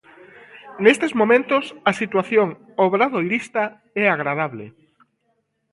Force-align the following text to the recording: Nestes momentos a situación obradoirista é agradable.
Nestes 0.83 1.11
momentos 1.21 1.65
a 1.89 1.91
situación 2.01 2.47
obradoirista 2.85 3.63
é 4.03 4.05
agradable. 4.09 4.65